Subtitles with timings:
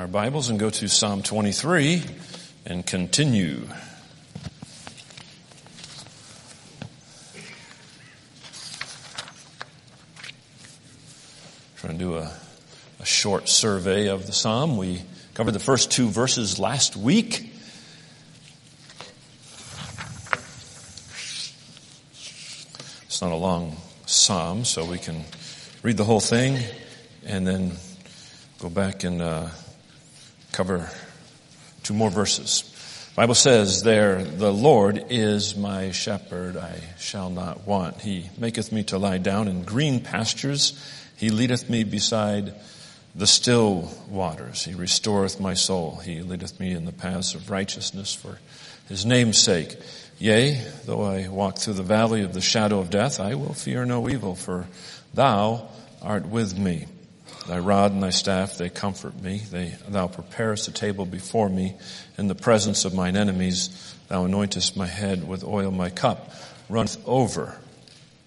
[0.00, 2.02] our Bibles and go to Psalm 23
[2.64, 3.66] and continue.
[11.76, 12.32] Trying to do a,
[12.98, 14.78] a short survey of the Psalm.
[14.78, 15.02] We
[15.34, 17.52] covered the first two verses last week.
[23.04, 23.76] It's not a long
[24.06, 25.24] Psalm, so we can
[25.82, 26.56] read the whole thing
[27.26, 27.72] and then
[28.60, 29.48] go back and uh,
[30.52, 30.90] cover
[31.82, 32.64] two more verses.
[33.16, 38.00] Bible says there, the Lord is my shepherd, I shall not want.
[38.00, 40.78] He maketh me to lie down in green pastures.
[41.16, 42.54] He leadeth me beside
[43.14, 44.64] the still waters.
[44.64, 45.96] He restoreth my soul.
[45.96, 48.38] He leadeth me in the paths of righteousness for
[48.88, 49.76] his name's sake.
[50.18, 53.84] Yea, though I walk through the valley of the shadow of death, I will fear
[53.84, 54.66] no evil, for
[55.14, 55.68] thou
[56.02, 56.86] art with me.
[57.46, 59.38] Thy rod and thy staff, they comfort me.
[59.38, 61.74] They, thou preparest a table before me
[62.18, 63.96] in the presence of mine enemies.
[64.08, 65.70] Thou anointest my head with oil.
[65.70, 66.30] My cup
[66.68, 67.58] runneth over.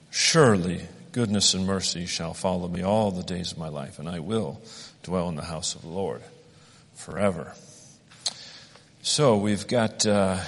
[0.09, 4.19] Surely goodness and mercy shall follow me all the days of my life, and I
[4.19, 4.61] will
[5.03, 6.21] dwell in the house of the Lord
[6.95, 7.53] forever.
[9.03, 10.45] So we've got uh, a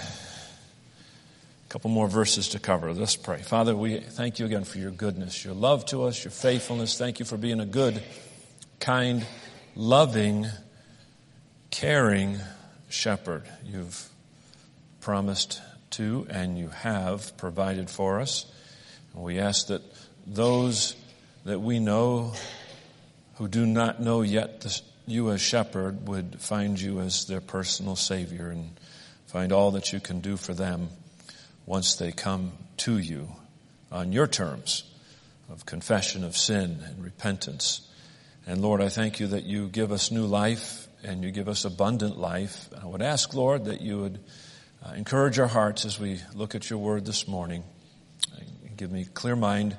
[1.70, 2.94] couple more verses to cover.
[2.94, 3.42] Let's pray.
[3.42, 6.98] Father, we thank you again for your goodness, your love to us, your faithfulness.
[6.98, 8.02] Thank you for being a good
[8.86, 9.26] kind,
[9.76, 10.46] loving,
[11.72, 12.38] caring
[12.88, 13.42] shepherd.
[13.66, 14.08] You've
[15.02, 18.46] promised to and you have provided for us.
[19.16, 19.82] And we ask that
[20.28, 20.96] those
[21.46, 22.34] that we know
[23.38, 27.96] who do not know yet the, you as shepherd would find you as their personal
[27.96, 28.80] savior and
[29.26, 30.90] find all that you can do for them
[31.66, 33.30] once they come to you
[33.92, 34.84] on your terms
[35.50, 37.82] of confession of sin and repentance
[38.46, 41.66] and Lord, I thank you that you give us new life and you give us
[41.66, 42.70] abundant life.
[42.82, 44.20] I would ask, Lord, that you would
[44.86, 47.64] uh, encourage our hearts as we look at your word this morning.
[48.78, 49.78] Give me a clear mind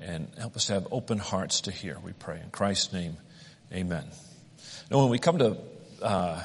[0.00, 2.40] and help us to have open hearts to hear, we pray.
[2.42, 3.16] In Christ's name,
[3.72, 4.04] amen.
[4.90, 5.58] Now, when we come to
[6.00, 6.40] uh,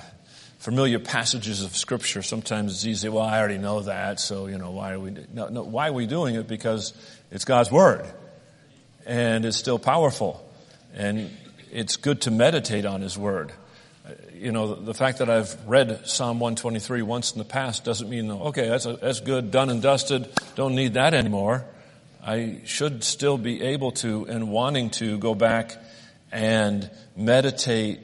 [0.58, 4.72] familiar passages of Scripture, sometimes it's easy, well, I already know that, so, you know,
[4.72, 6.48] why are we, no, no, why are we doing it?
[6.48, 6.94] Because
[7.32, 8.06] it's God's Word.
[9.06, 10.50] And it's still powerful.
[10.94, 11.30] And
[11.74, 13.52] it's good to meditate on His Word.
[14.34, 18.30] You know, the fact that I've read Psalm 123 once in the past doesn't mean,
[18.30, 21.66] okay, that's, a, that's good, done and dusted, don't need that anymore.
[22.24, 25.76] I should still be able to and wanting to go back
[26.32, 28.02] and meditate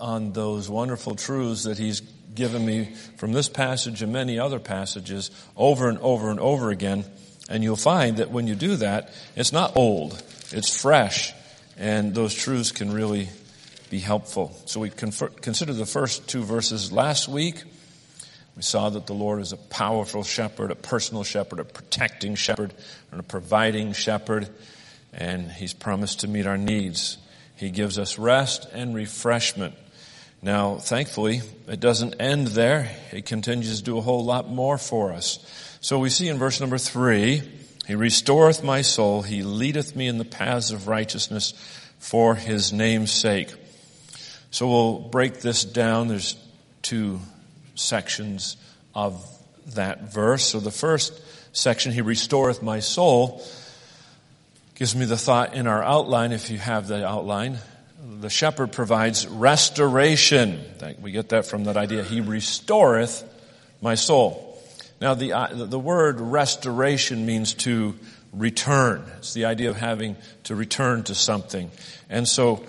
[0.00, 5.30] on those wonderful truths that He's given me from this passage and many other passages
[5.54, 7.04] over and over and over again.
[7.50, 11.34] And you'll find that when you do that, it's not old, it's fresh,
[11.78, 13.28] and those truths can really
[13.90, 14.56] be helpful.
[14.66, 17.62] So we confer- considered the first two verses last week.
[18.56, 22.72] We saw that the Lord is a powerful shepherd, a personal shepherd, a protecting shepherd,
[23.10, 24.48] and a providing shepherd,
[25.12, 27.18] and He's promised to meet our needs.
[27.56, 29.74] He gives us rest and refreshment.
[30.42, 32.90] Now, thankfully, it doesn't end there.
[33.10, 35.38] He continues to do a whole lot more for us.
[35.80, 37.42] So we see in verse number three,
[37.92, 39.20] he restoreth my soul.
[39.20, 41.52] He leadeth me in the paths of righteousness
[41.98, 43.52] for his name's sake.
[44.50, 46.08] So we'll break this down.
[46.08, 46.42] There's
[46.80, 47.20] two
[47.74, 48.56] sections
[48.94, 49.22] of
[49.74, 50.42] that verse.
[50.42, 51.20] So the first
[51.54, 53.44] section, he restoreth my soul,
[54.74, 57.58] gives me the thought in our outline, if you have the outline.
[58.20, 60.64] The shepherd provides restoration.
[60.98, 62.04] We get that from that idea.
[62.04, 63.22] He restoreth
[63.82, 64.51] my soul.
[65.02, 67.98] Now, the, uh, the word restoration means to
[68.32, 69.02] return.
[69.18, 71.72] It's the idea of having to return to something.
[72.08, 72.64] And so,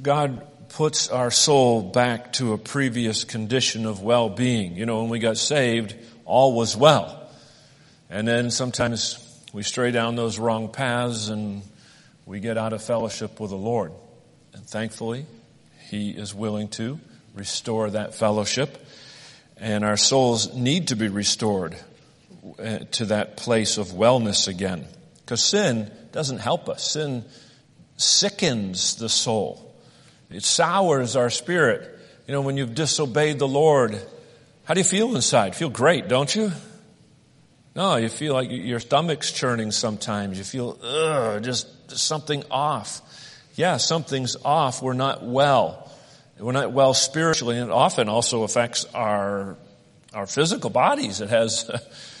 [0.00, 4.76] God puts our soul back to a previous condition of well-being.
[4.76, 7.28] You know, when we got saved, all was well.
[8.08, 9.22] And then sometimes
[9.52, 11.60] we stray down those wrong paths and
[12.24, 13.92] we get out of fellowship with the Lord.
[14.54, 15.26] And thankfully,
[15.90, 16.98] He is willing to
[17.34, 18.85] restore that fellowship
[19.56, 21.76] and our souls need to be restored
[22.58, 24.86] uh, to that place of wellness again.
[25.24, 26.92] Because sin doesn't help us.
[26.92, 27.24] Sin
[27.96, 29.74] sickens the soul.
[30.30, 31.98] It sours our spirit.
[32.26, 34.00] You know, when you've disobeyed the Lord,
[34.64, 35.54] how do you feel inside?
[35.54, 36.52] Feel great, don't you?
[37.74, 40.38] No, you feel like your stomach's churning sometimes.
[40.38, 43.00] You feel, ugh, just something off.
[43.54, 44.82] Yeah, something's off.
[44.82, 45.90] We're not well.
[46.38, 49.56] We're not well spiritually, and it often also affects our
[50.12, 51.20] our physical bodies.
[51.20, 51.70] It has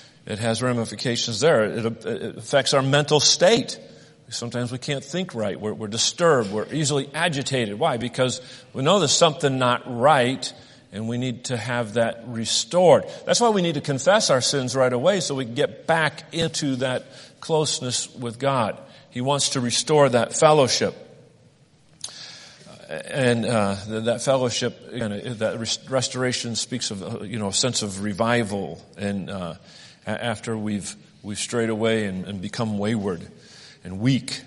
[0.26, 1.64] it has ramifications there.
[1.64, 3.78] It, it affects our mental state.
[4.28, 5.60] Sometimes we can't think right.
[5.60, 6.50] We're, we're disturbed.
[6.50, 7.78] We're easily agitated.
[7.78, 7.96] Why?
[7.96, 8.40] Because
[8.72, 10.52] we know there's something not right
[10.92, 13.04] and we need to have that restored.
[13.24, 16.34] That's why we need to confess our sins right away so we can get back
[16.34, 17.04] into that
[17.38, 18.80] closeness with God.
[19.10, 21.05] He wants to restore that fellowship.
[22.88, 28.02] And uh, that fellowship, know, that restoration speaks of uh, you know a sense of
[28.02, 29.54] revival, and uh,
[30.06, 33.26] after we've we've strayed away and, and become wayward
[33.82, 34.40] and weak.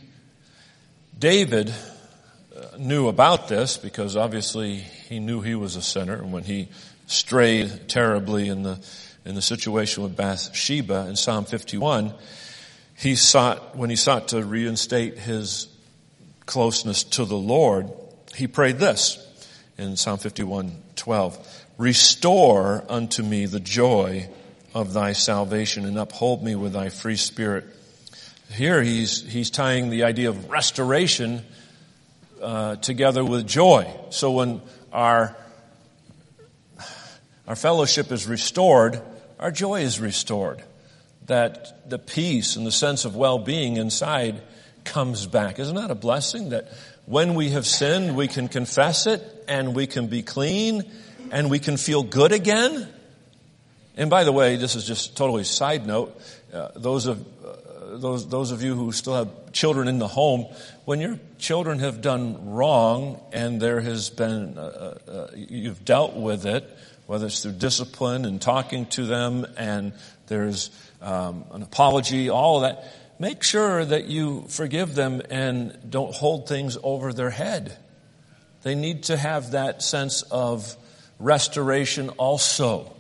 [1.17, 6.43] David uh, knew about this because obviously he knew he was a sinner and when
[6.43, 6.69] he
[7.07, 8.79] strayed terribly in the
[9.25, 12.13] in the situation with Bathsheba in Psalm 51
[12.97, 15.67] he sought when he sought to reinstate his
[16.45, 17.89] closeness to the Lord
[18.35, 19.25] he prayed this
[19.77, 24.29] in Psalm 51 12 restore unto me the joy
[24.73, 27.65] of thy salvation and uphold me with thy free spirit
[28.51, 31.43] here he's, he's tying the idea of restoration
[32.41, 33.91] uh, together with joy.
[34.09, 34.61] So when
[34.91, 35.35] our,
[37.47, 39.01] our fellowship is restored,
[39.39, 40.63] our joy is restored.
[41.27, 44.41] That the peace and the sense of well-being inside
[44.83, 45.59] comes back.
[45.59, 46.71] Isn't that a blessing that
[47.09, 50.83] when we have sinned, we can confess it and we can be clean
[51.31, 52.87] and we can feel good again?
[53.97, 56.15] And by the way, this is just totally side note.
[56.53, 57.25] Uh, those of
[57.93, 60.45] those, those of you who still have children in the home,
[60.85, 64.61] when your children have done wrong and there has been, uh,
[65.07, 66.69] uh, uh, you've dealt with it,
[67.07, 69.93] whether it's through discipline and talking to them and
[70.27, 70.69] there's
[71.01, 72.85] um, an apology, all of that,
[73.19, 77.77] make sure that you forgive them and don't hold things over their head.
[78.63, 80.75] They need to have that sense of
[81.19, 82.95] restoration also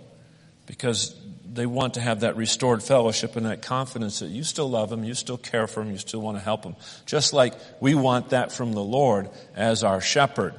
[0.65, 1.15] because
[1.51, 5.03] they want to have that restored fellowship and that confidence that you still love them,
[5.03, 6.75] you still care for them, you still want to help them.
[7.05, 10.53] Just like we want that from the Lord as our shepherd.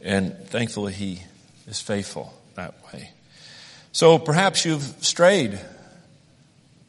[0.00, 1.22] And thankfully he
[1.66, 3.10] is faithful that way.
[3.92, 5.58] So perhaps you've strayed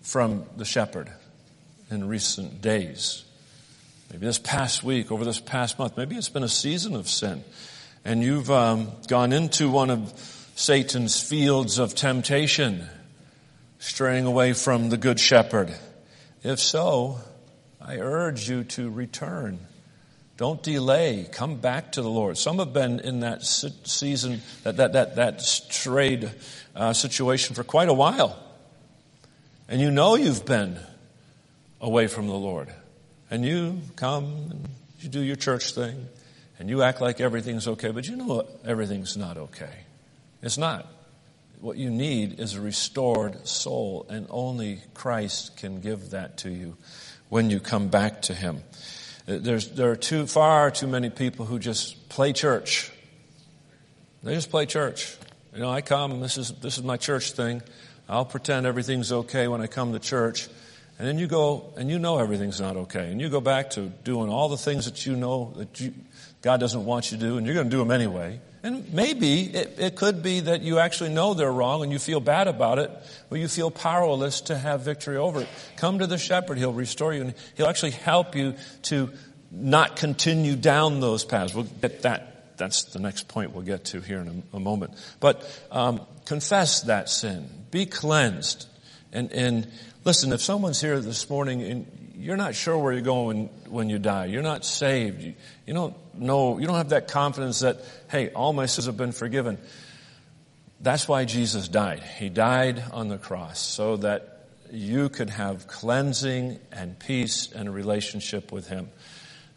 [0.01, 1.11] from the shepherd
[1.94, 3.24] in recent days.
[4.12, 7.44] Maybe this past week, over this past month, maybe it's been a season of sin.
[8.04, 10.12] And you've um, gone into one of
[10.56, 12.88] Satan's fields of temptation,
[13.80, 15.74] straying away from the Good Shepherd?
[16.44, 17.19] If so,
[17.81, 19.60] I urge you to return.
[20.38, 21.28] Don't delay.
[21.31, 22.38] Come back to the Lord.
[22.38, 26.30] Some have been in that season, that, that, that, that strayed
[26.75, 28.38] uh, situation for quite a while.
[29.68, 30.78] And you know you've been
[31.83, 32.74] away from the Lord.
[33.30, 34.69] And you come and
[35.01, 36.07] you do your church thing
[36.57, 39.83] and you act like everything's okay, but you know everything's not okay.
[40.41, 40.88] It's not.
[41.59, 46.77] What you need is a restored soul, and only Christ can give that to you
[47.30, 48.63] when you come back to Him.
[49.27, 52.91] Uh, there's, there are too, far too many people who just play church.
[54.24, 55.18] They just play church.
[55.53, 57.62] You know, I come, this is, this is my church thing.
[58.09, 60.50] I'll pretend everything's okay when I come to church.
[61.00, 63.12] And then you go, and you know everything's not okay.
[63.12, 65.94] And you go back to doing all the things that you know that you,
[66.42, 68.40] God doesn't want you to do, and you're going to do them anyway.
[68.63, 72.22] And maybe it, it, could be that you actually know they're wrong and you feel
[72.22, 72.90] bad about it,
[73.30, 75.50] or you feel powerless to have victory over it.
[75.75, 76.57] Come to the shepherd.
[76.57, 79.12] He'll restore you and he'll actually help you to
[79.51, 81.54] not continue down those paths.
[81.54, 82.57] We'll get that.
[82.57, 84.94] That's the next point we'll get to here in a, a moment.
[85.19, 87.50] But um, confess that sin.
[87.69, 88.68] Be cleansed.
[89.12, 89.68] And, and
[90.04, 94.00] listen, if someone's here this morning and you're not sure where you're going when you
[94.00, 94.26] die.
[94.26, 95.22] You're not saved.
[95.22, 95.33] You,
[95.66, 99.12] you don't know, you don't have that confidence that, hey, all my sins have been
[99.12, 99.57] forgiven.
[100.80, 102.02] That's why Jesus died.
[102.02, 107.72] He died on the cross so that you could have cleansing and peace and a
[107.72, 108.90] relationship with Him.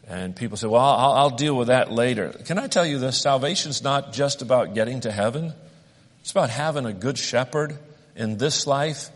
[0.07, 2.29] And people say, well, I'll, I'll deal with that later.
[2.29, 3.21] Can I tell you this?
[3.21, 5.53] Salvation's not just about getting to heaven.
[6.21, 7.77] It's about having a good shepherd
[8.15, 9.09] in this life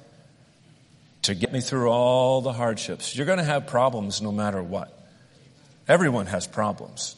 [1.24, 3.16] to get me through all the hardships.
[3.16, 4.98] You're going to have problems no matter what.
[5.88, 7.16] Everyone has problems.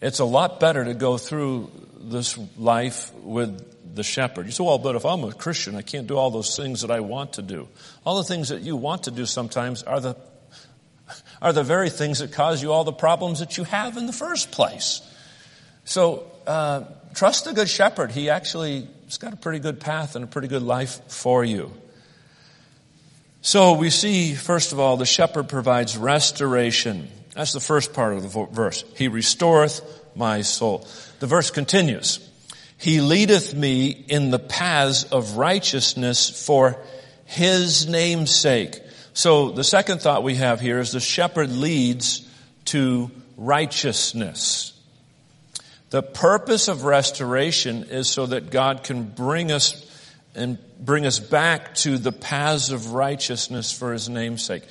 [0.00, 4.46] It's a lot better to go through this life with the shepherd.
[4.46, 6.90] You say, well, but if I'm a Christian, I can't do all those things that
[6.90, 7.68] I want to do.
[8.04, 10.16] All the things that you want to do sometimes are the,
[11.42, 14.12] are the very things that cause you all the problems that you have in the
[14.12, 15.02] first place.
[15.84, 18.12] So, uh, trust the good shepherd.
[18.12, 21.72] He actually has got a pretty good path and a pretty good life for you.
[23.42, 27.08] So we see, first of all, the shepherd provides restoration.
[27.34, 28.84] That's the first part of the verse.
[28.96, 29.80] He restoreth
[30.14, 30.86] my soul.
[31.20, 32.26] The verse continues.
[32.76, 36.78] He leadeth me in the paths of righteousness for
[37.24, 38.80] his name's sake.
[39.14, 42.26] So the second thought we have here is the shepherd leads
[42.66, 44.72] to righteousness.
[45.90, 49.86] The purpose of restoration is so that God can bring us
[50.34, 54.62] and bring us back to the paths of righteousness for his namesake.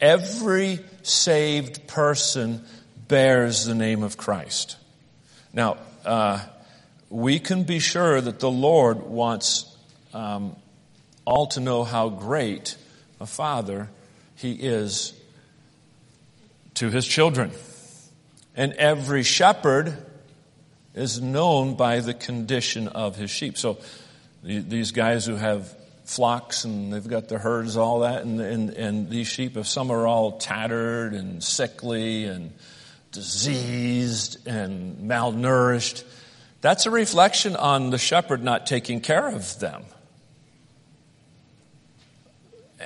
[0.00, 2.64] Every saved person
[3.08, 4.76] bears the name of Christ.
[5.52, 6.40] Now, uh,
[7.08, 9.76] we can be sure that the Lord wants
[10.12, 10.56] um,
[11.24, 12.76] all to know how great
[13.20, 13.88] a father
[14.34, 15.12] he is
[16.74, 17.52] to his children.
[18.56, 19.96] And every shepherd
[20.94, 23.56] is known by the condition of his sheep.
[23.56, 23.78] So
[24.42, 29.08] these guys who have flocks and they've got their herds, all that, and, and, and
[29.08, 32.52] these sheep, if some are all tattered and sickly and
[33.12, 36.02] diseased and malnourished,
[36.60, 39.84] that's a reflection on the shepherd not taking care of them.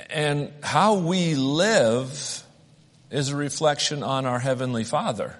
[0.09, 2.43] And how we live
[3.09, 5.35] is a reflection on our Heavenly Father.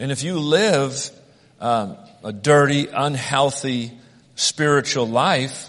[0.00, 1.10] And if you live
[1.60, 3.98] um, a dirty, unhealthy
[4.38, 5.68] spiritual life,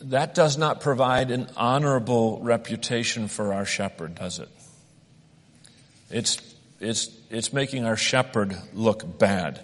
[0.00, 4.48] that does not provide an honorable reputation for our shepherd, does it?
[6.10, 6.42] It's,
[6.80, 9.60] it's, it's making our shepherd look bad.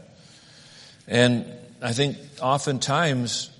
[1.09, 1.53] And
[1.83, 3.51] I think oftentimes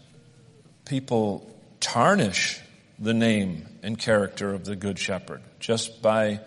[0.85, 2.61] people tarnish
[3.01, 6.39] the name and character of the good shepherd just by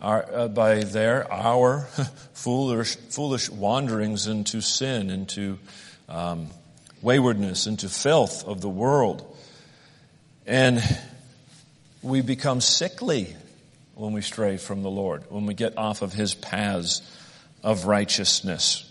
[0.00, 1.80] our, uh, by their our
[2.32, 5.58] foolish foolish wanderings into sin into
[6.08, 6.48] um,
[7.02, 9.36] waywardness into filth of the world
[10.46, 10.82] and
[12.02, 13.34] we become sickly
[13.94, 17.02] when we stray from the Lord when we get off of his paths
[17.62, 18.84] of righteousness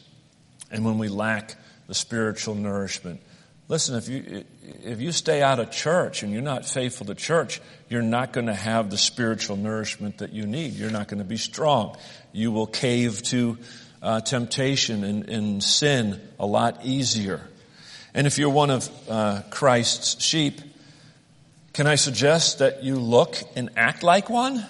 [0.72, 1.56] and when we lack
[1.88, 3.22] the spiritual nourishment
[3.70, 4.46] Listen, if you,
[4.84, 7.60] if you stay out of church and you're not faithful to church,
[7.90, 10.74] you're not going to have the spiritual nourishment that you need.
[10.74, 11.98] You're not going to be strong.
[12.32, 13.58] You will cave to
[14.02, 17.42] uh, temptation and, and, sin a lot easier.
[18.14, 20.62] And if you're one of uh, Christ's sheep,
[21.74, 24.66] can I suggest that you look and act like one?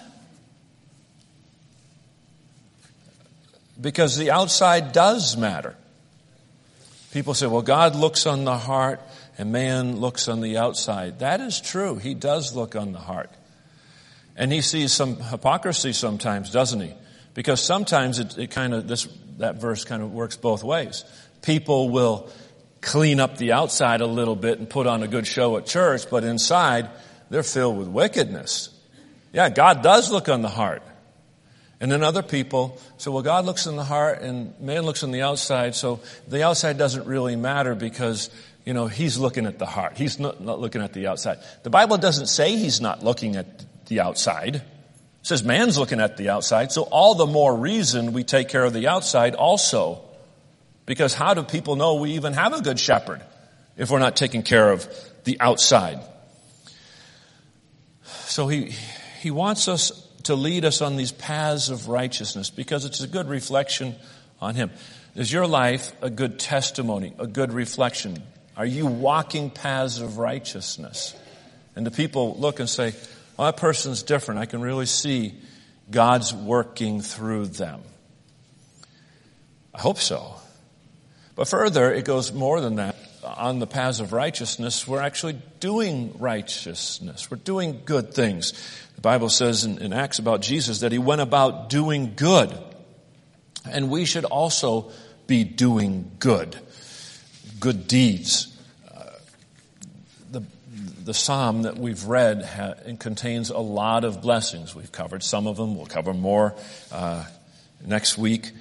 [3.80, 5.76] Because the outside does matter.
[7.12, 9.00] People say, well, God looks on the heart
[9.38, 11.20] and man looks on the outside.
[11.20, 11.96] That is true.
[11.96, 13.30] He does look on the heart.
[14.36, 16.92] And he sees some hypocrisy sometimes, doesn't he?
[17.38, 21.04] Because sometimes it, it kind of, this, that verse kind of works both ways.
[21.40, 22.28] People will
[22.80, 26.10] clean up the outside a little bit and put on a good show at church,
[26.10, 26.90] but inside,
[27.30, 28.70] they're filled with wickedness.
[29.32, 30.82] Yeah, God does look on the heart.
[31.78, 35.12] And then other people say, well, God looks in the heart and man looks on
[35.12, 38.30] the outside, so the outside doesn't really matter because,
[38.64, 39.96] you know, he's looking at the heart.
[39.96, 41.38] He's not, not looking at the outside.
[41.62, 44.60] The Bible doesn't say he's not looking at the outside.
[45.20, 48.64] It says man's looking at the outside, so all the more reason we take care
[48.64, 50.02] of the outside also.
[50.86, 53.20] Because how do people know we even have a good shepherd
[53.76, 54.88] if we're not taking care of
[55.24, 56.00] the outside?
[58.02, 58.74] So he,
[59.20, 63.28] he wants us to lead us on these paths of righteousness because it's a good
[63.28, 63.94] reflection
[64.40, 64.70] on Him.
[65.14, 68.22] Is your life a good testimony, a good reflection?
[68.56, 71.14] Are you walking paths of righteousness?
[71.76, 72.92] And the people look and say,
[73.38, 74.40] well, that person's different.
[74.40, 75.34] I can really see
[75.90, 77.80] God's working through them.
[79.72, 80.34] I hope so.
[81.36, 82.96] But further, it goes more than that.
[83.22, 87.30] On the paths of righteousness, we're actually doing righteousness.
[87.30, 88.52] We're doing good things.
[88.96, 92.52] The Bible says in, in Acts about Jesus that he went about doing good.
[93.70, 94.90] And we should also
[95.28, 96.56] be doing good,
[97.60, 98.57] good deeds.
[101.08, 104.74] The, the psalm that we've read ha, contains a lot of blessings.
[104.74, 105.74] We've covered some of them.
[105.74, 106.54] We'll cover more
[106.92, 107.24] uh,
[107.82, 108.52] next week.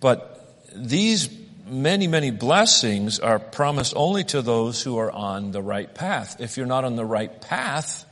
[0.00, 1.30] But these
[1.68, 6.40] many, many blessings are promised only to those who are on the right path.
[6.40, 8.04] If you're not on the right path,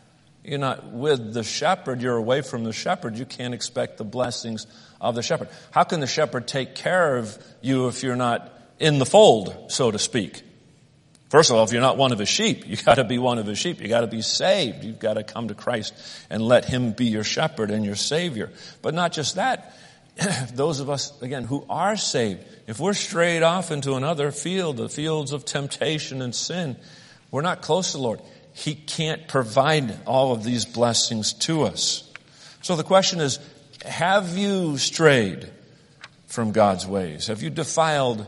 [0.44, 4.68] you're not with the shepherd, you're away from the shepherd, you can't expect the blessings
[5.00, 5.48] of the shepherd.
[5.72, 8.48] How can the shepherd take care of you if you're not
[8.78, 10.44] in the fold, so to speak?
[11.32, 13.46] First of all, if you're not one of his sheep, you gotta be one of
[13.46, 13.80] his sheep.
[13.80, 14.84] You gotta be saved.
[14.84, 15.94] You've gotta come to Christ
[16.28, 18.50] and let him be your shepherd and your savior.
[18.82, 19.74] But not just that.
[20.54, 24.90] Those of us, again, who are saved, if we're strayed off into another field, the
[24.90, 26.76] fields of temptation and sin,
[27.30, 28.20] we're not close to the Lord.
[28.52, 32.12] He can't provide all of these blessings to us.
[32.60, 33.38] So the question is,
[33.86, 35.48] have you strayed
[36.26, 37.28] from God's ways?
[37.28, 38.26] Have you defiled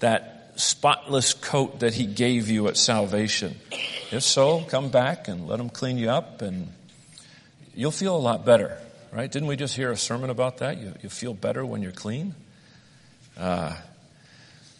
[0.00, 3.56] that spotless coat that He gave you at salvation?
[4.10, 6.72] If so, come back and let him clean you up and
[7.74, 8.78] you'll feel a lot better,
[9.12, 9.30] right?
[9.30, 10.78] Didn't we just hear a sermon about that?
[10.78, 12.34] You, you feel better when you're clean?
[13.36, 13.76] Uh,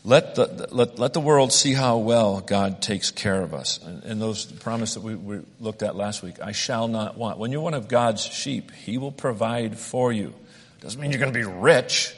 [0.05, 3.81] let the, let, let the world see how well God takes care of us.
[3.85, 7.39] And, and those promise that we, we looked at last week, I shall not want.
[7.39, 10.33] When you're one of God's sheep, He will provide for you.
[10.81, 12.15] Doesn't mean you're going to be rich,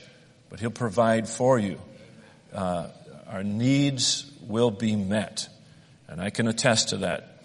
[0.50, 1.80] but He'll provide for you.
[2.52, 2.88] Uh,
[3.28, 5.48] our needs will be met.
[6.08, 7.42] And I can attest to that.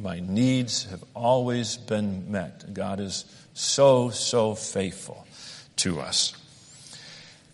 [0.00, 2.72] My needs have always been met.
[2.72, 5.26] God is so, so faithful
[5.76, 6.32] to us.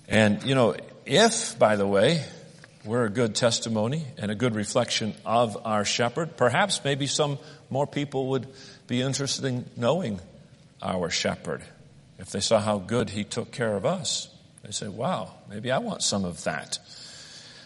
[0.07, 2.23] And, you know, if, by the way,
[2.85, 7.39] we're a good testimony and a good reflection of our shepherd, perhaps maybe some
[7.71, 8.47] more people would
[8.87, 10.21] be interested in knowing
[10.83, 11.63] our shepherd.
[12.19, 14.29] If they saw how good he took care of us,
[14.63, 16.79] they say, wow, maybe I want some of that.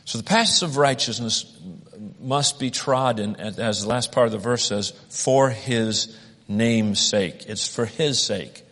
[0.08, 1.44] So the paths of righteousness
[2.18, 6.16] must be trodden, as the last part of the verse says, for his
[6.48, 7.44] name's sake.
[7.46, 8.64] It's for his sake.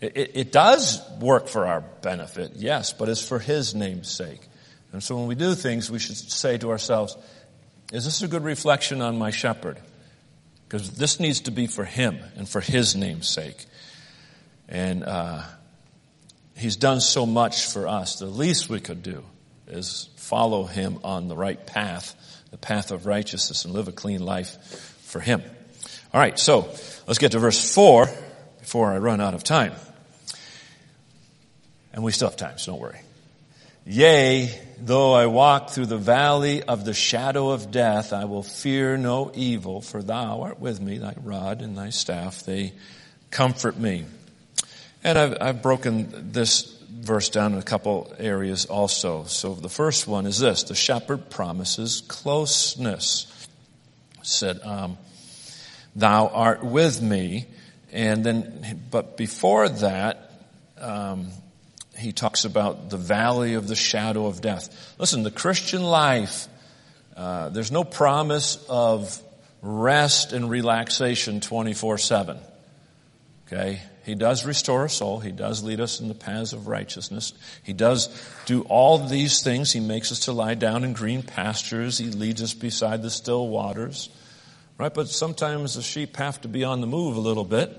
[0.00, 4.40] It, it, does work for our benefit, yes, but it's for His name's sake.
[4.92, 7.14] And so when we do things, we should say to ourselves,
[7.92, 9.78] is this a good reflection on my shepherd?
[10.66, 13.66] Because this needs to be for Him and for His name's sake.
[14.66, 15.42] And uh,
[16.56, 18.18] He's done so much for us.
[18.18, 19.24] The least we could do
[19.72, 22.14] is follow Him on the right path,
[22.50, 24.56] the path of righteousness, and live a clean life
[25.02, 25.42] for Him.
[26.12, 26.62] All right, so
[27.06, 28.08] let's get to verse 4
[28.60, 29.72] before I run out of time.
[31.92, 33.00] And we still have time, so don't worry.
[33.86, 38.96] Yea, though I walk through the valley of the shadow of death, I will fear
[38.96, 42.72] no evil, for thou art with me, thy rod and thy staff, they
[43.30, 44.04] comfort me.
[45.02, 49.24] And I've, I've broken this verse down in a couple areas also.
[49.24, 53.26] So the first one is this, the shepherd promises closeness.
[54.22, 54.98] Said, um,
[55.96, 57.46] thou art with me.
[57.92, 60.30] And then, but before that,
[60.78, 61.28] um,
[61.96, 64.94] he talks about the valley of the shadow of death.
[64.98, 66.48] Listen, the Christian life,
[67.16, 69.20] uh, there's no promise of
[69.62, 72.38] rest and relaxation 24-7.
[73.46, 73.80] Okay?
[74.04, 75.20] He does restore us soul.
[75.20, 77.32] He does lead us in the paths of righteousness.
[77.62, 78.08] He does
[78.46, 79.72] do all these things.
[79.72, 81.98] He makes us to lie down in green pastures.
[81.98, 84.08] He leads us beside the still waters.
[84.78, 84.92] Right?
[84.92, 87.76] But sometimes the sheep have to be on the move a little bit.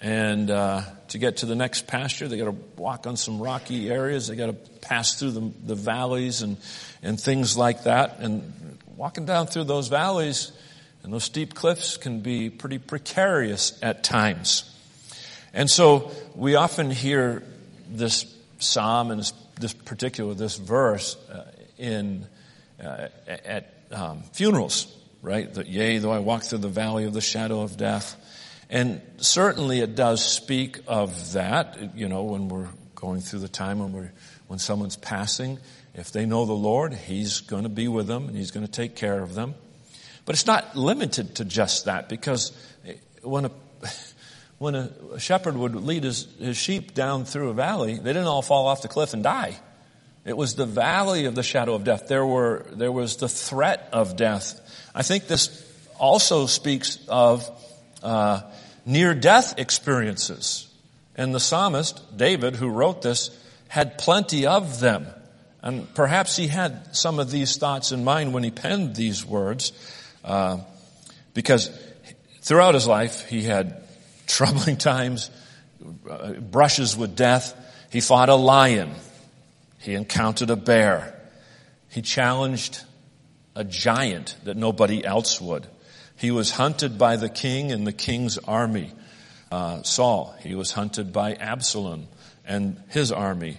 [0.00, 3.88] And uh, to get to the next pasture, they got to walk on some rocky
[3.88, 4.26] areas.
[4.26, 6.56] They got to pass through the, the valleys and
[7.02, 8.18] and things like that.
[8.20, 10.52] And walking down through those valleys
[11.02, 14.68] and those steep cliffs can be pretty precarious at times.
[15.52, 17.42] And so we often hear
[17.88, 18.26] this
[18.58, 21.44] psalm and this, this particular this verse uh,
[21.78, 22.26] in
[22.82, 24.86] uh, at um, funerals,
[25.20, 25.52] right?
[25.52, 28.16] That yea, though I walk through the valley of the shadow of death.
[28.70, 33.80] And certainly it does speak of that, you know, when we're going through the time
[33.80, 34.12] when we're,
[34.46, 35.58] when someone's passing.
[35.94, 38.72] If they know the Lord, He's going to be with them and He's going to
[38.72, 39.54] take care of them.
[40.24, 42.52] But it's not limited to just that because
[43.22, 43.50] when a,
[44.62, 48.42] when a shepherd would lead his, his sheep down through a valley, they didn't all
[48.42, 49.56] fall off the cliff and die.
[50.24, 52.06] It was the valley of the shadow of death.
[52.06, 54.60] There were, there was the threat of death.
[54.94, 57.50] I think this also speaks of,
[58.04, 58.42] uh,
[58.86, 60.68] near death experiences.
[61.16, 65.08] And the psalmist, David, who wrote this, had plenty of them.
[65.60, 69.72] And perhaps he had some of these thoughts in mind when he penned these words,
[70.24, 70.58] uh,
[71.34, 71.68] because
[72.42, 73.82] throughout his life he had
[74.26, 75.30] troubling times,
[76.40, 77.54] brushes with death.
[77.90, 78.92] He fought a lion.
[79.78, 81.18] He encountered a bear.
[81.88, 82.82] He challenged
[83.54, 85.66] a giant that nobody else would.
[86.16, 88.92] He was hunted by the king and the king's army.
[89.50, 92.06] Uh, Saul, he was hunted by Absalom
[92.46, 93.58] and his army.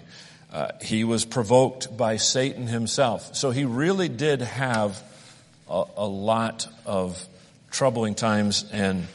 [0.52, 3.36] Uh, he was provoked by Satan himself.
[3.36, 5.00] So he really did have
[5.68, 7.24] a, a lot of
[7.70, 9.06] troubling times and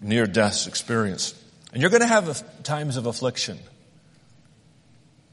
[0.00, 1.34] near death experience.
[1.72, 3.58] And you're going to have times of affliction.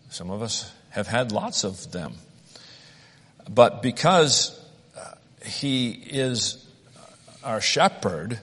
[0.09, 2.13] Some of us have had lots of them.
[3.49, 4.59] But because
[4.97, 5.11] uh,
[5.45, 6.63] he is
[7.43, 8.39] our shepherd,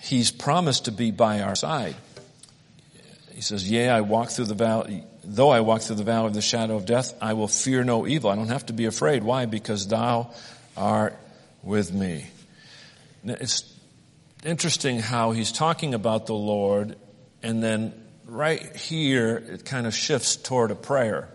[0.00, 1.94] he's promised to be by our side.
[3.32, 6.34] He says, yea, I walk through the valley, though I walk through the valley of
[6.34, 8.30] the shadow of death, I will fear no evil.
[8.30, 9.22] I don't have to be afraid.
[9.22, 9.46] Why?
[9.46, 10.32] Because thou
[10.76, 11.16] art
[11.62, 12.26] with me.
[13.24, 13.71] It's
[14.44, 16.96] interesting how he's talking about the Lord
[17.42, 17.92] and then
[18.26, 21.28] right here it kind of shifts toward a prayer.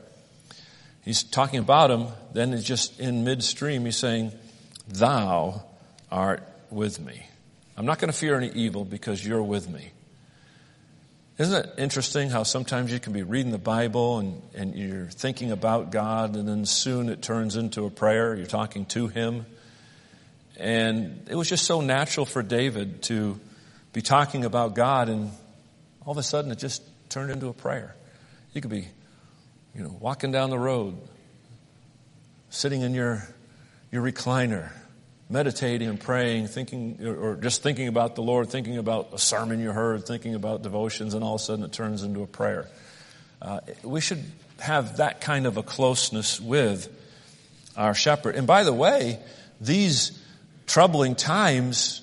[1.03, 4.33] He's talking about him, then it's just in midstream he's saying,
[4.87, 5.63] thou
[6.11, 7.25] art with me.
[7.77, 9.91] I'm not going to fear any evil because you're with me.
[11.37, 15.51] Isn't it interesting how sometimes you can be reading the Bible and, and you're thinking
[15.51, 18.35] about God and then soon it turns into a prayer.
[18.35, 19.45] You're talking to Him.
[20.57, 23.39] And it was just so natural for David to
[23.93, 25.31] be talking about God and
[26.05, 27.95] all of a sudden it just turned into a prayer.
[28.53, 28.87] You could be,
[29.75, 30.97] you know, walking down the road,
[32.49, 33.27] sitting in your,
[33.91, 34.71] your recliner,
[35.29, 39.71] meditating and praying, thinking, or just thinking about the Lord, thinking about a sermon you
[39.71, 42.67] heard, thinking about devotions, and all of a sudden it turns into a prayer.
[43.41, 44.23] Uh, we should
[44.59, 46.89] have that kind of a closeness with
[47.75, 48.35] our shepherd.
[48.35, 49.19] And by the way,
[49.61, 50.19] these
[50.67, 52.01] troubling times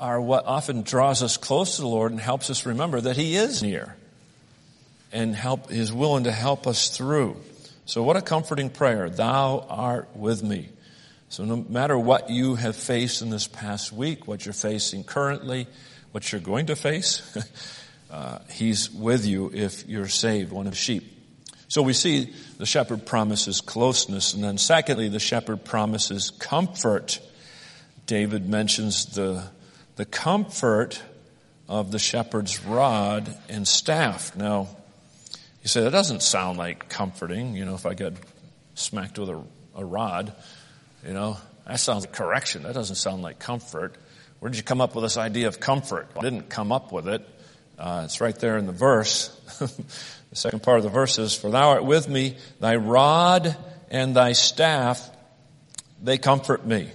[0.00, 3.36] are what often draws us close to the Lord and helps us remember that He
[3.36, 3.94] is near
[5.12, 7.36] and help is willing to help us through.
[7.84, 9.10] So what a comforting prayer.
[9.10, 10.70] Thou art with me.
[11.28, 15.66] So no matter what you have faced in this past week, what you're facing currently,
[16.10, 17.22] what you're going to face,
[18.10, 21.21] uh, he's with you if you're saved, one of sheep.
[21.72, 27.18] So we see the shepherd promises closeness, and then secondly, the shepherd promises comfort.
[28.04, 29.44] David mentions the,
[29.96, 31.02] the comfort
[31.70, 34.36] of the shepherd's rod and staff.
[34.36, 34.68] Now,
[35.62, 38.18] you say, that doesn't sound like comforting, you know, if I get
[38.74, 39.42] smacked with a,
[39.74, 40.34] a rod.
[41.06, 42.64] You know, that sounds like correction.
[42.64, 43.94] That doesn't sound like comfort.
[44.40, 46.08] Where did you come up with this idea of comfort?
[46.18, 47.26] I didn't come up with it.
[47.78, 49.30] Uh, it's right there in the verse.
[50.32, 53.54] the second part of the verse is, For thou art with me, thy rod
[53.90, 55.10] and thy staff,
[56.02, 56.88] they comfort me.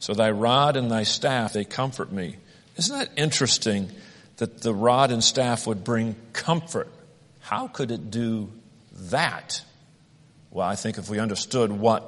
[0.00, 2.34] So thy rod and thy staff, they comfort me.
[2.76, 3.92] Isn't that interesting
[4.38, 6.88] that the rod and staff would bring comfort?
[7.38, 8.50] How could it do
[9.10, 9.62] that?
[10.50, 12.02] Well, I think if we understood what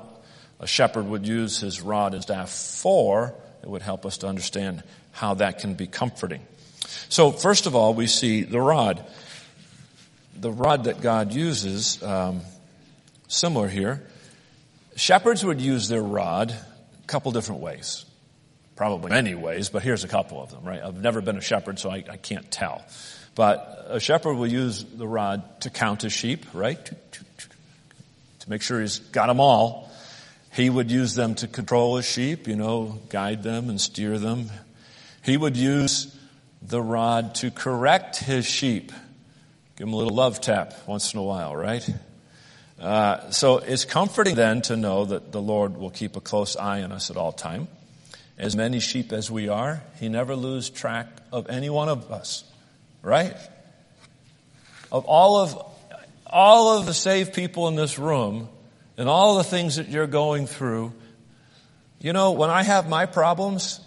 [0.59, 4.83] a shepherd would use his rod and staff for, it would help us to understand
[5.13, 6.45] how that can be comforting.
[7.09, 9.07] So first of all, we see the rod.
[10.43, 12.41] The rod that God uses, um,
[13.29, 14.03] similar here.
[14.97, 18.05] Shepherds would use their rod a couple different ways.
[18.75, 20.83] Probably many ways, but here's a couple of them, right?
[20.83, 22.83] I've never been a shepherd, so I, I can't tell.
[23.37, 26.85] But a shepherd will use the rod to count his sheep, right?
[26.85, 29.89] To, make sure he's got them all.
[30.53, 34.51] He would use them to control his sheep, you know, guide them and steer them.
[35.23, 36.13] He would use
[36.61, 38.91] the rod to correct his sheep.
[39.83, 41.85] Give him a little love tap once in a while, right?
[42.81, 46.85] Uh, so it's comforting then to know that the Lord will keep a close eye
[46.85, 47.67] on us at all time.
[48.39, 52.45] As many sheep as we are, He never loses track of any one of us,
[53.03, 53.35] right?
[54.93, 55.61] Of all of
[56.29, 58.49] all of the saved people in this room,
[58.97, 60.93] and all the things that you're going through,
[61.99, 63.81] you know, when I have my problems,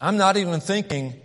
[0.00, 1.20] I'm not even thinking,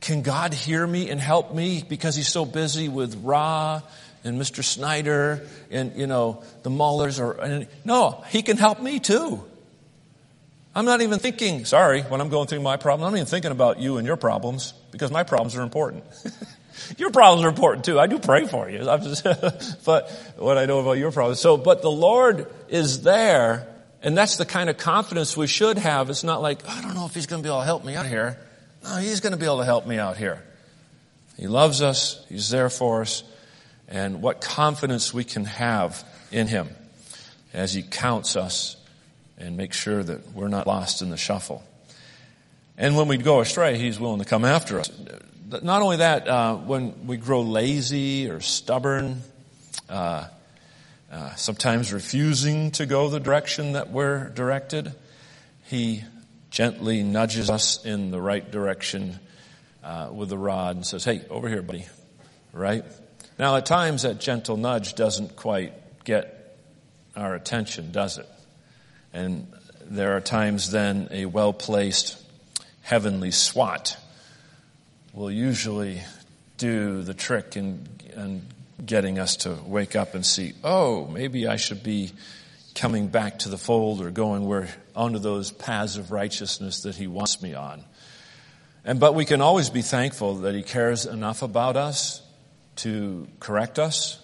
[0.00, 3.82] can God hear me and help me because he's so busy with Ra
[4.24, 4.64] and Mr.
[4.64, 9.44] Snyder and, you know, the Mullers or, and, no, he can help me too.
[10.74, 13.50] I'm not even thinking, sorry, when I'm going through my problem, I'm not even thinking
[13.50, 16.04] about you and your problems because my problems are important.
[16.96, 18.00] Your problems are important too.
[18.00, 18.78] I do pray for you.
[18.78, 19.24] Just,
[19.84, 21.38] but what I know about your problems.
[21.38, 23.68] So, but the Lord is there,
[24.02, 26.08] and that's the kind of confidence we should have.
[26.08, 27.84] It's not like, oh, I don't know if He's going to be able to help
[27.84, 28.38] me out here.
[28.84, 30.42] No, He's going to be able to help me out here.
[31.36, 32.24] He loves us.
[32.28, 33.22] He's there for us.
[33.88, 36.68] And what confidence we can have in Him
[37.52, 38.76] as He counts us
[39.38, 41.64] and makes sure that we're not lost in the shuffle.
[42.76, 44.90] And when we go astray, He's willing to come after us
[45.62, 49.22] not only that, uh, when we grow lazy or stubborn,
[49.88, 50.26] uh,
[51.10, 54.92] uh, sometimes refusing to go the direction that we're directed,
[55.64, 56.04] He
[56.50, 59.18] gently nudges us in the right direction
[59.82, 61.86] uh, with the rod and says, "Hey, over here, buddy."
[62.52, 62.84] Right?
[63.38, 65.72] Now, at times that gentle nudge doesn't quite
[66.04, 66.58] get
[67.16, 68.28] our attention, does it?
[69.12, 69.46] And
[69.82, 72.22] there are times then a well placed
[72.82, 73.96] heavenly swat
[75.12, 76.02] will usually
[76.56, 78.42] do the trick in, in
[78.84, 82.12] getting us to wake up and see, oh, maybe I should be
[82.74, 84.68] coming back to the fold or going where
[85.00, 87.82] onto those paths of righteousness that he wants me on.
[88.84, 92.20] And but we can always be thankful that he cares enough about us
[92.76, 94.18] to correct us,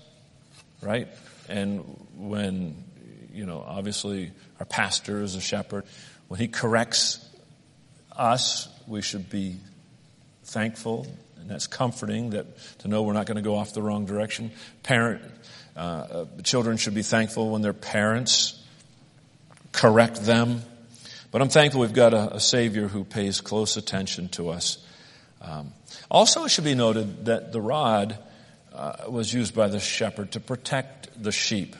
[0.82, 1.08] right?
[1.48, 1.80] And
[2.14, 2.84] when
[3.32, 5.84] you know, obviously our pastor is a shepherd,
[6.28, 7.26] when he corrects
[8.14, 9.56] us, we should be
[10.44, 11.06] thankful,
[11.40, 12.46] and that's comforting that
[12.80, 14.50] to know we're not going to go off the wrong direction.
[14.82, 15.22] Parent,
[15.74, 18.62] uh, uh, children should be thankful when their parents
[19.76, 20.62] correct them.
[21.30, 24.78] But I'm thankful we've got a, a Savior who pays close attention to us.
[25.42, 25.74] Um,
[26.10, 28.18] also, it should be noted that the rod
[28.72, 31.76] uh, was used by the shepherd to protect the sheep.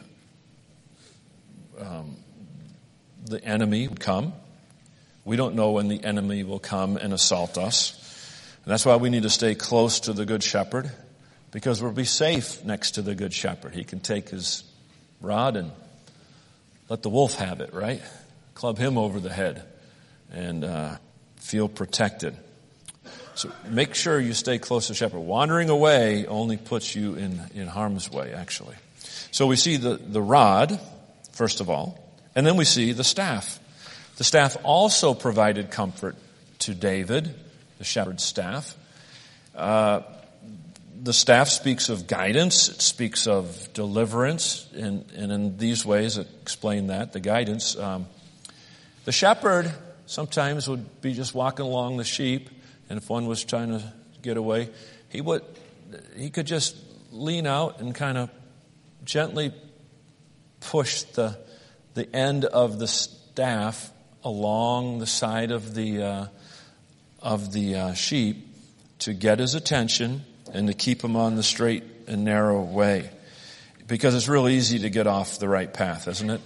[1.79, 2.17] Um,
[3.25, 4.35] the enemy would come.
[5.25, 7.93] We don't know when the enemy will come and assault us.
[8.65, 10.91] And that's why we need to stay close to the good shepherd
[11.51, 13.75] because we'll be safe next to the good shepherd.
[13.75, 14.65] He can take his
[15.21, 15.73] rod and
[16.89, 18.03] let the wolf have it, right?
[18.55, 19.63] Club him over the head
[20.33, 20.97] and uh,
[21.37, 22.37] feel protected.
[23.35, 25.21] So make sure you stay close to the shepherd.
[25.21, 28.77] Wandering away only puts you in, in harm's way, actually.
[29.31, 30.81] So we see the, the rod,
[31.33, 32.03] first of all,
[32.35, 33.59] and then we see the staff.
[34.17, 36.17] The staff also provided comfort
[36.61, 37.35] to David,
[37.79, 38.75] the shepherd's staff.
[39.55, 40.01] Uh,
[41.03, 46.89] the staff speaks of guidance, it speaks of deliverance, and, and in these ways explain
[46.89, 47.77] that, the guidance.
[47.77, 48.07] Um,
[49.05, 49.73] the shepherd
[50.07, 52.51] sometimes would be just walking along the sheep
[52.89, 54.69] and if one was trying to get away,
[55.09, 55.43] he would,
[56.17, 56.77] he could just
[57.11, 58.31] lean out and kind of
[59.05, 59.53] gently
[60.61, 61.39] push the,
[61.95, 63.91] the end of the staff
[64.25, 66.27] along the side of the, uh,
[67.21, 68.55] of the uh, sheep
[69.01, 73.11] to get his attention and to keep them on the straight and narrow way.
[73.87, 76.41] Because it's real easy to get off the right path, isn't it?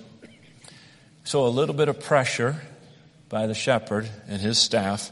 [1.24, 2.60] So a little bit of pressure
[3.28, 5.10] by the shepherd and his staff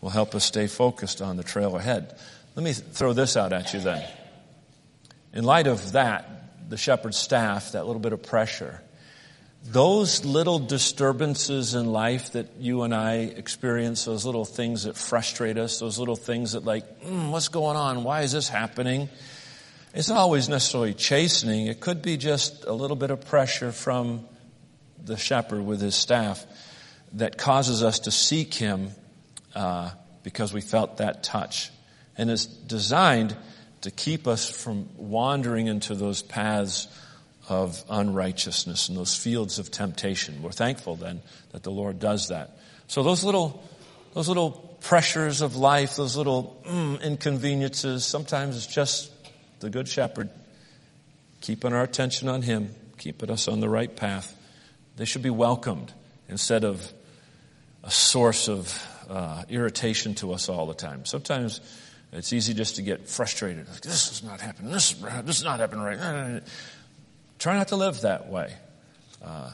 [0.00, 2.16] will help us stay focused on the trail ahead.
[2.54, 4.08] Let me throw this out at you then.
[5.32, 8.80] In light of that, the shepherd's staff, that little bit of pressure,
[9.64, 15.58] those little disturbances in life that you and I experience, those little things that frustrate
[15.58, 18.04] us, those little things that like, mm, what's going on?
[18.04, 19.08] Why is this happening?
[19.94, 21.66] It's not always necessarily chastening.
[21.66, 24.26] It could be just a little bit of pressure from
[25.04, 26.44] the shepherd with his staff
[27.14, 28.90] that causes us to seek him
[29.54, 29.90] uh,
[30.22, 31.70] because we felt that touch.
[32.16, 33.36] And it's designed
[33.82, 36.88] to keep us from wandering into those paths
[37.48, 40.42] of unrighteousness and those fields of temptation.
[40.42, 42.58] We're thankful then that the Lord does that.
[42.86, 43.62] So those little,
[44.14, 49.10] those little pressures of life, those little mm, inconveniences, sometimes it's just
[49.60, 50.30] the Good Shepherd
[51.40, 54.34] keeping our attention on Him, keeping us on the right path.
[54.96, 55.92] They should be welcomed
[56.28, 56.92] instead of
[57.84, 61.04] a source of uh, irritation to us all the time.
[61.04, 61.60] Sometimes
[62.12, 63.68] it's easy just to get frustrated.
[63.68, 64.72] Like, this is not happening.
[64.72, 64.92] This,
[65.24, 66.42] this is not happening right.
[67.38, 68.52] Try not to live that way.
[69.24, 69.50] Uh,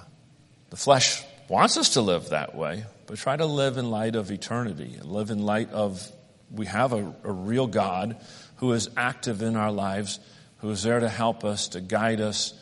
[0.71, 4.31] the flesh wants us to live that way, but try to live in light of
[4.31, 6.11] eternity and live in light of
[6.51, 8.17] we have a, a real God
[8.57, 10.21] who is active in our lives,
[10.59, 12.55] who is there to help us, to guide us,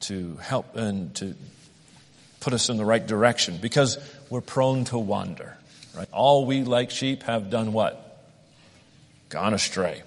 [0.00, 1.34] to help and to
[2.40, 3.98] put us in the right direction because
[4.30, 5.56] we're prone to wander.
[5.94, 6.08] Right?
[6.12, 8.24] All we like sheep have done what?
[9.28, 10.02] Gone astray.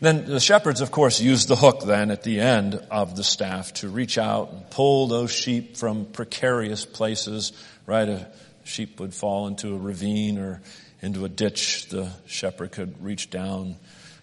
[0.00, 3.72] Then the shepherds, of course, used the hook then at the end of the staff
[3.74, 7.52] to reach out and pull those sheep from precarious places,
[7.86, 8.08] right?
[8.08, 8.28] A
[8.64, 10.60] sheep would fall into a ravine or
[11.00, 11.88] into a ditch.
[11.88, 13.76] The shepherd could reach down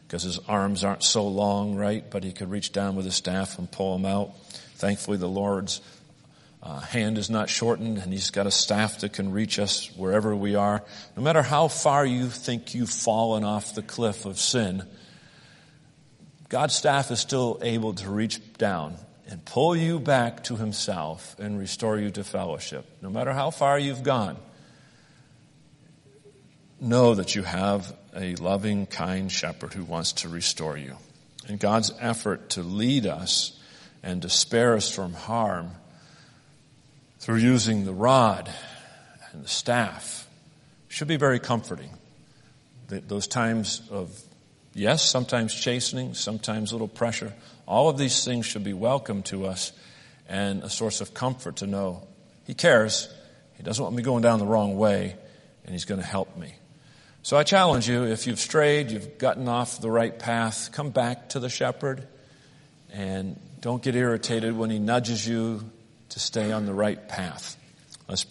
[0.07, 2.03] because his arms aren't so long, right?
[2.09, 4.35] But he could reach down with his staff and pull them out.
[4.75, 5.79] Thankfully, the Lord's
[6.61, 10.35] uh, hand is not shortened and he's got a staff that can reach us wherever
[10.35, 10.83] we are.
[11.15, 14.83] No matter how far you think you've fallen off the cliff of sin,
[16.51, 18.97] God's staff is still able to reach down
[19.29, 22.85] and pull you back to himself and restore you to fellowship.
[23.01, 24.35] No matter how far you've gone,
[26.81, 30.97] know that you have a loving, kind shepherd who wants to restore you.
[31.47, 33.57] And God's effort to lead us
[34.03, 35.71] and to spare us from harm
[37.19, 38.51] through using the rod
[39.31, 40.27] and the staff
[40.89, 41.91] should be very comforting.
[42.89, 44.21] Those times of,
[44.73, 47.33] yes, sometimes chastening, sometimes a little pressure,
[47.67, 49.71] all of these things should be welcome to us
[50.27, 52.07] and a source of comfort to know
[52.45, 53.13] He cares.
[53.55, 55.15] He doesn't want me going down the wrong way,
[55.65, 56.55] and He's going to help me.
[57.23, 61.29] So I challenge you, if you've strayed, you've gotten off the right path, come back
[61.29, 62.07] to the shepherd
[62.91, 65.69] and don't get irritated when he nudges you
[66.09, 67.57] to stay on the right path.